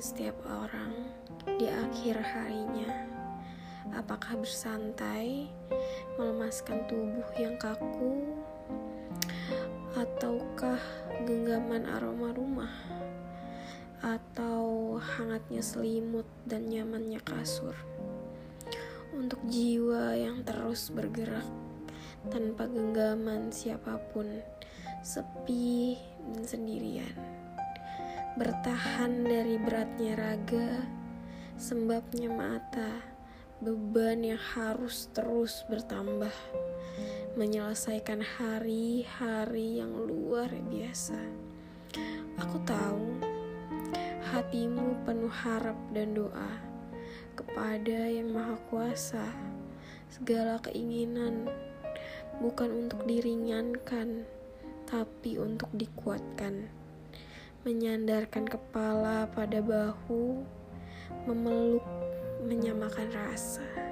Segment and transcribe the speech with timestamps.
[0.00, 0.96] setiap orang
[1.60, 2.88] di akhir harinya.
[3.92, 5.52] Apakah bersantai,
[6.16, 8.32] melemaskan tubuh yang kaku,
[9.92, 10.80] ataukah
[11.28, 12.72] genggaman aroma rumah,
[14.00, 17.76] atau hangatnya selimut dan nyamannya kasur?
[19.12, 21.44] Untuk jiwa yang terus bergerak
[22.32, 24.40] tanpa genggaman siapa pun,
[25.04, 27.39] sepi dan sendirian
[28.38, 30.86] bertahan dari beratnya raga,
[31.58, 33.02] sembabnya mata,
[33.58, 36.30] beban yang harus terus bertambah,
[37.34, 41.18] menyelesaikan hari-hari yang luar biasa.
[42.38, 43.18] Aku tahu
[44.30, 46.54] hatimu penuh harap dan doa
[47.34, 49.26] kepada Yang Maha Kuasa.
[50.06, 51.50] Segala keinginan
[52.38, 54.22] bukan untuk diringankan,
[54.86, 56.70] tapi untuk dikuatkan
[57.60, 60.40] menyandarkan kepala pada bahu,
[61.28, 61.84] memeluk,
[62.48, 63.89] menyamakan rasa.